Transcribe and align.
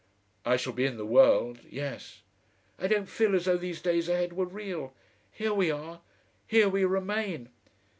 "I 0.45 0.57
shall 0.57 0.73
be 0.73 0.85
in 0.87 0.97
the 0.97 1.05
world 1.05 1.59
yes." 1.69 2.23
"I 2.79 2.87
don't 2.87 3.05
feel 3.05 3.35
as 3.35 3.45
though 3.45 3.55
these 3.55 3.83
days 3.83 4.09
ahead 4.09 4.33
were 4.33 4.47
real. 4.47 4.95
Here 5.31 5.53
we 5.53 5.69
are, 5.69 6.01
here 6.47 6.69
we 6.69 6.85
remain." 6.85 7.49